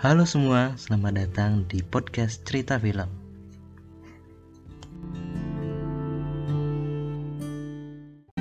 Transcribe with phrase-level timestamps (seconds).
[0.00, 3.04] Halo semua, selamat datang di podcast Cerita Film.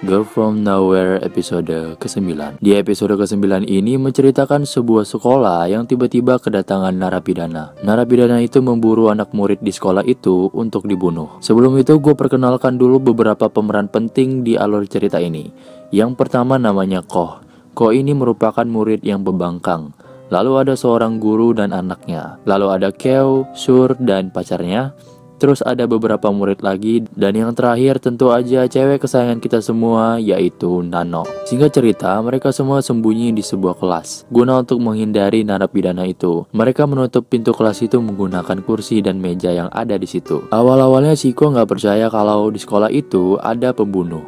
[0.00, 2.56] Girl From Nowhere episode ke-9.
[2.56, 7.76] Di episode ke-9 ini menceritakan sebuah sekolah yang tiba-tiba kedatangan narapidana.
[7.84, 11.36] Narapidana itu memburu anak murid di sekolah itu untuk dibunuh.
[11.44, 15.52] Sebelum itu gue perkenalkan dulu beberapa pemeran penting di alur cerita ini.
[15.92, 17.44] Yang pertama namanya Koh.
[17.76, 19.92] Koh ini merupakan murid yang pembangkang
[20.32, 24.96] Lalu ada seorang guru dan anaknya Lalu ada Keo, Sur, dan pacarnya
[25.42, 30.86] Terus ada beberapa murid lagi dan yang terakhir tentu aja cewek kesayangan kita semua yaitu
[30.86, 31.26] Nano.
[31.50, 34.30] Singkat cerita, mereka semua sembunyi di sebuah kelas.
[34.30, 39.66] Guna untuk menghindari narapidana itu, mereka menutup pintu kelas itu menggunakan kursi dan meja yang
[39.74, 40.46] ada di situ.
[40.54, 44.22] Awal-awalnya Siko nggak percaya kalau di sekolah itu ada pembunuh.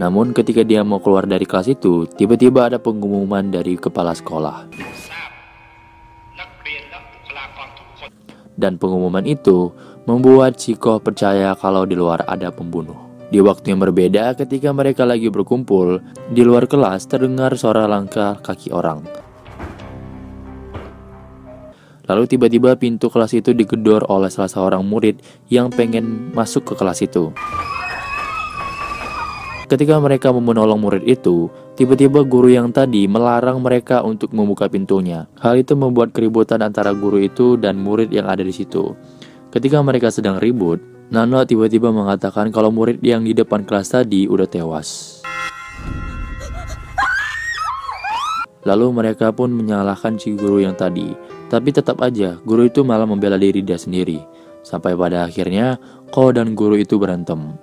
[0.00, 4.64] Namun ketika dia mau keluar dari kelas itu, tiba-tiba ada pengumuman dari kepala sekolah.
[8.54, 9.74] Dan pengumuman itu
[10.06, 12.96] membuat Chico percaya kalau di luar ada pembunuh.
[13.34, 15.98] Di waktu yang berbeda, ketika mereka lagi berkumpul,
[16.30, 19.02] di luar kelas terdengar suara langkah kaki orang.
[22.04, 27.00] Lalu tiba-tiba pintu kelas itu digedor oleh salah seorang murid yang pengen masuk ke kelas
[27.00, 27.32] itu.
[29.74, 35.26] Ketika mereka mau menolong murid itu, tiba-tiba guru yang tadi melarang mereka untuk membuka pintunya.
[35.42, 38.94] Hal itu membuat keributan antara guru itu dan murid yang ada di situ.
[39.50, 40.78] Ketika mereka sedang ribut,
[41.10, 45.18] Nano tiba-tiba mengatakan kalau murid yang di depan kelas tadi udah tewas.
[48.62, 51.10] Lalu mereka pun menyalahkan si guru yang tadi.
[51.50, 54.22] Tapi tetap aja, guru itu malah membela diri dia sendiri.
[54.62, 55.82] Sampai pada akhirnya,
[56.14, 57.58] Ko dan guru itu berantem.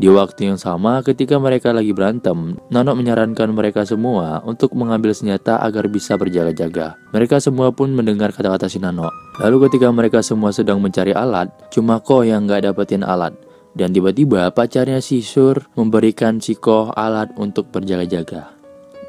[0.00, 5.60] Di waktu yang sama, ketika mereka lagi berantem, Nano menyarankan mereka semua untuk mengambil senjata
[5.60, 6.96] agar bisa berjaga-jaga.
[7.12, 9.12] Mereka semua pun mendengar kata-kata si Nano.
[9.44, 13.36] Lalu ketika mereka semua sedang mencari alat, cuma Ko yang gak dapetin alat.
[13.76, 18.56] Dan tiba-tiba pacarnya si Sur memberikan si Ko alat untuk berjaga-jaga.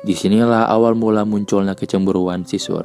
[0.04, 2.84] Di sinilah awal mula munculnya kecemburuan si Sur.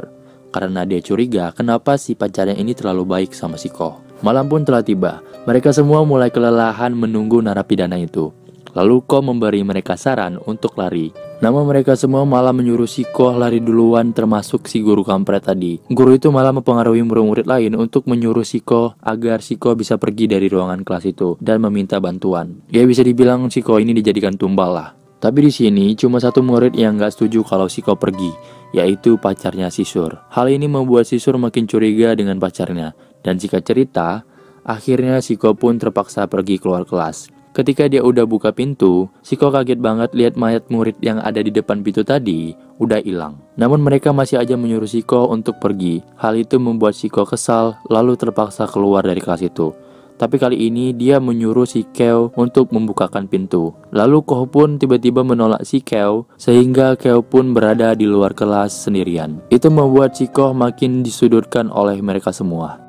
[0.54, 4.05] Karena dia curiga kenapa si pacarnya ini terlalu baik sama si Ko.
[4.24, 5.20] Malam pun telah tiba.
[5.44, 8.32] Mereka semua mulai kelelahan menunggu narapidana itu.
[8.76, 11.08] Lalu Ko memberi mereka saran untuk lari.
[11.40, 15.80] Namun mereka semua malah menyuruh si Ko lari duluan termasuk si guru kampret tadi.
[15.88, 20.28] Guru itu malah mempengaruhi murid-murid lain untuk menyuruh si Ko agar si Ko bisa pergi
[20.28, 22.60] dari ruangan kelas itu dan meminta bantuan.
[22.68, 24.88] Ya bisa dibilang si Ko ini dijadikan tumbal lah.
[25.16, 28.28] Tapi di sini cuma satu murid yang gak setuju kalau si Ko pergi,
[28.76, 30.20] yaitu pacarnya Sisur.
[30.28, 32.92] Hal ini membuat Sisur makin curiga dengan pacarnya.
[33.26, 34.22] Dan jika cerita,
[34.62, 37.34] akhirnya Siko pun terpaksa pergi keluar kelas.
[37.50, 41.82] Ketika dia udah buka pintu, Siko kaget banget lihat mayat murid yang ada di depan
[41.82, 43.42] pintu tadi udah hilang.
[43.58, 46.06] Namun mereka masih aja menyuruh Siko untuk pergi.
[46.22, 49.74] Hal itu membuat Siko kesal lalu terpaksa keluar dari kelas itu.
[50.16, 53.76] Tapi kali ini dia menyuruh si Keo untuk membukakan pintu.
[53.92, 59.44] Lalu Koh pun tiba-tiba menolak si Keo sehingga Keo pun berada di luar kelas sendirian.
[59.52, 62.85] Itu membuat si Koh makin disudutkan oleh mereka semua.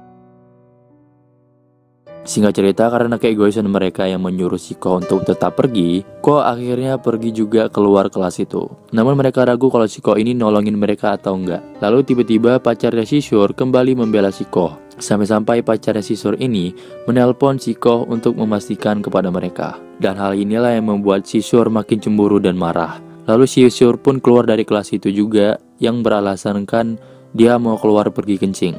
[2.27, 7.31] Singkat cerita karena keegoisan mereka yang menyuruh si Ko untuk tetap pergi, Ko akhirnya pergi
[7.31, 8.67] juga keluar kelas itu.
[8.91, 11.63] Namun mereka ragu kalau si Ko ini nolongin mereka atau enggak.
[11.79, 14.75] Lalu tiba-tiba pacarnya si Sur kembali membela si Ko.
[14.99, 16.75] Sampai-sampai pacarnya si Sur ini
[17.07, 19.79] menelpon si Ko untuk memastikan kepada mereka.
[19.95, 22.99] Dan hal inilah yang membuat si Sur makin cemburu dan marah.
[23.23, 26.99] Lalu si Sur pun keluar dari kelas itu juga yang beralasan kan
[27.31, 28.75] dia mau keluar pergi kencing.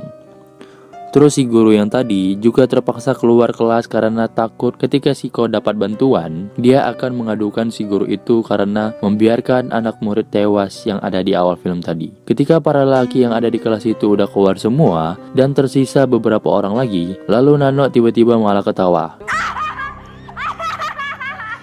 [1.08, 5.80] Terus si guru yang tadi juga terpaksa keluar kelas karena takut ketika si Ko dapat
[5.80, 11.32] bantuan, dia akan mengadukan si guru itu karena membiarkan anak murid tewas yang ada di
[11.32, 12.12] awal film tadi.
[12.28, 16.76] Ketika para laki yang ada di kelas itu udah keluar semua dan tersisa beberapa orang
[16.76, 19.37] lagi, lalu Nano tiba-tiba malah ketawa.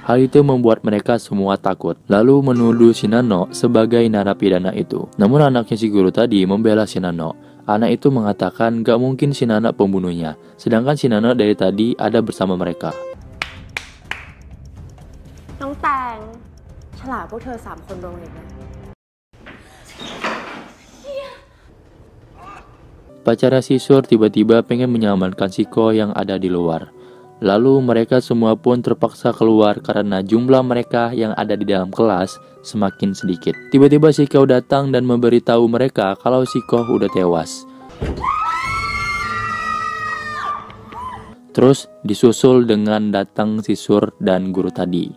[0.05, 5.07] Hal itu membuat mereka semua takut, lalu menuduh si Nano sebagai narapidana itu.
[5.21, 9.71] Namun anaknya si guru tadi membela si Nano Anak itu mengatakan gak mungkin si Nana
[9.71, 12.91] pembunuhnya, sedangkan si Nana dari tadi ada bersama mereka.
[15.61, 16.17] น้องแตง
[16.99, 18.39] ฉลาดพวกเธอสามคนโรงเรียนไหม
[23.21, 26.89] Pacarnya si Sur tiba-tiba pengen menyamankan si Ko yang ada di luar.
[27.46, 33.14] Lalu mereka semua pun terpaksa keluar karena jumlah mereka yang ada di dalam kelas semakin
[33.14, 33.54] sedikit.
[33.70, 37.62] Tiba-tiba si Kau datang dan memberitahu mereka kalau si Ko udah tewas.
[41.54, 45.14] Terus disusul dengan datang si Sur dan guru tadi.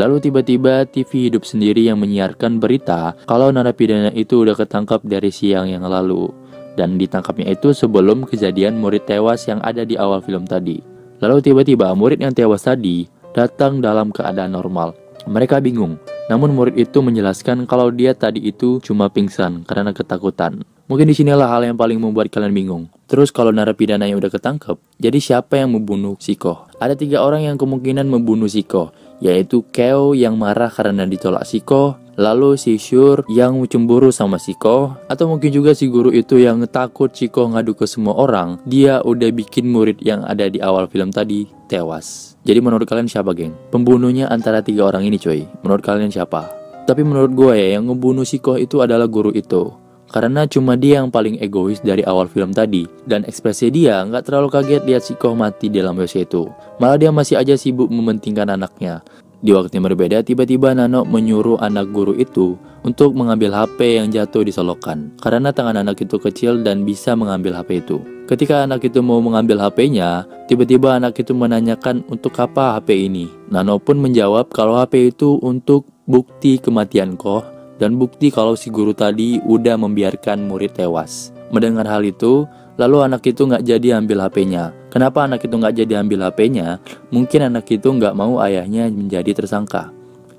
[0.00, 5.68] Lalu tiba-tiba TV hidup sendiri yang menyiarkan berita kalau narapidana itu udah ketangkap dari siang
[5.68, 6.32] yang lalu.
[6.72, 10.91] Dan ditangkapnya itu sebelum kejadian murid tewas yang ada di awal film tadi.
[11.22, 14.98] Lalu tiba-tiba murid yang tewas tadi datang dalam keadaan normal.
[15.30, 15.94] Mereka bingung,
[16.26, 20.66] namun murid itu menjelaskan kalau dia tadi itu cuma pingsan karena ketakutan.
[20.90, 22.90] Mungkin di sinilah hal yang paling membuat kalian bingung.
[23.06, 26.66] Terus kalau narapidana yang udah ketangkep, jadi siapa yang membunuh Siko?
[26.82, 28.90] Ada tiga orang yang kemungkinan membunuh Siko,
[29.22, 35.30] yaitu Keo yang marah karena ditolak Siko, lalu si Shur yang cemburu sama Siko, atau
[35.30, 39.70] mungkin juga si guru itu yang takut Siko ngadu ke semua orang, dia udah bikin
[39.70, 42.34] murid yang ada di awal film tadi tewas.
[42.42, 43.54] Jadi menurut kalian siapa geng?
[43.70, 46.50] Pembunuhnya antara tiga orang ini coy, menurut kalian siapa?
[46.82, 49.70] Tapi menurut gue ya, yang ngebunuh Siko itu adalah guru itu.
[50.12, 54.52] Karena cuma dia yang paling egois dari awal film tadi Dan ekspresi dia nggak terlalu
[54.52, 56.52] kaget lihat si Koh mati dalam WC itu.
[56.76, 59.00] Malah dia masih aja sibuk mementingkan anaknya.
[59.42, 62.54] Di waktu yang berbeda tiba-tiba Nano menyuruh anak guru itu
[62.86, 67.58] Untuk mengambil HP yang jatuh di solokan Karena tangan anak itu kecil dan bisa mengambil
[67.58, 67.98] HP itu.
[68.30, 73.26] Ketika anak itu mau mengambil HP-nya, tiba-tiba anak itu menanyakan untuk apa HP ini.
[73.50, 78.94] Nano pun menjawab kalau HP itu untuk bukti kematian Koh dan bukti kalau si guru
[78.94, 81.34] tadi udah membiarkan murid tewas.
[81.50, 82.46] Mendengar hal itu,
[82.78, 84.70] lalu anak itu nggak jadi ambil HP-nya.
[84.86, 86.78] Kenapa anak itu nggak jadi ambil HP-nya?
[87.10, 89.90] Mungkin anak itu nggak mau ayahnya menjadi tersangka.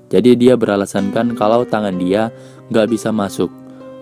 [0.08, 2.32] Jadi dia beralasankan kalau tangan dia
[2.72, 3.52] nggak bisa masuk.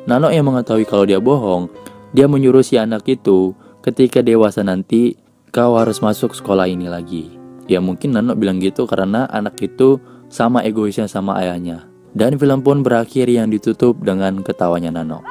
[0.07, 1.67] Nano yang mengetahui kalau dia bohong,
[2.15, 5.19] dia menyuruh si anak itu ketika dewasa nanti
[5.51, 7.35] kau harus masuk sekolah ini lagi.
[7.67, 9.99] Ya mungkin Nano bilang gitu karena anak itu
[10.31, 11.92] sama egoisnya sama ayahnya.
[12.13, 15.25] Dan film pun berakhir yang ditutup dengan ketawanya Nano.